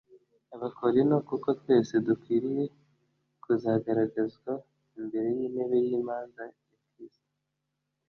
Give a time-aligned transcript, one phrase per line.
[0.55, 2.63] Abakorinto "Kuko twese dukwiriye
[3.43, 4.53] kuzagaragarizwa
[4.99, 6.43] imbere y'intebe y'imanza
[6.73, 7.27] ya Kristo